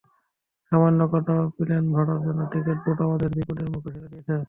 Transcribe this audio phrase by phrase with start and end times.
[0.71, 4.33] সামান্য কটা প্লেনভাড়ার জন্য ক্রিকেট বোর্ড আমাদের বিপদের মুখে ঠেলে দিয়েছে।